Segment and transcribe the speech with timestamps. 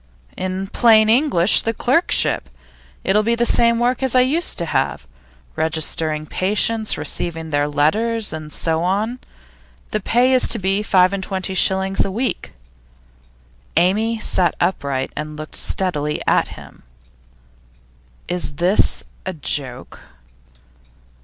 [0.35, 2.49] 'In plain English, the clerkship.
[3.03, 5.05] It'll be the same work as I used to have
[5.55, 9.19] registering patients, receiving their "letters," and so on.
[9.91, 12.53] The pay is to be five and twenty shillings a week.'
[13.77, 16.81] Amy sat upright and looked steadily at him.
[18.27, 20.01] 'Is this a joke?